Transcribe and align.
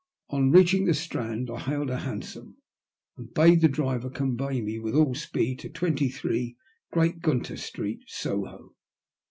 On 0.31 0.49
reaching 0.49 0.85
the 0.85 0.95
Strand 0.95 1.51
I 1.51 1.59
hailed 1.59 1.91
a 1.91 1.99
hansom 1.99 2.57
and 3.17 3.31
bade 3.35 3.61
the 3.61 3.67
driver 3.69 4.09
convey 4.09 4.59
me 4.59 4.79
with 4.79 4.95
all 4.95 5.13
speed 5.13 5.59
to 5.59 5.69
23, 5.69 6.57
Great 6.91 7.19
Gunter 7.19 7.55
Street, 7.55 8.01
Soho. 8.07 8.73